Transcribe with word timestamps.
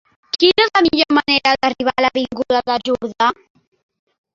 Quina 0.43 0.65
és 0.67 0.71
la 0.77 0.81
millor 0.85 1.13
manera 1.19 1.53
d'arribar 1.61 1.95
a 2.01 2.07
l'avinguda 2.07 2.67
del 2.73 2.87
Jordà? 2.93 3.33